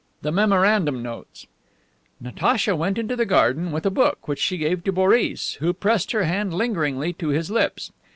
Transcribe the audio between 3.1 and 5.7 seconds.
the garden with a book, which she gave to Boris,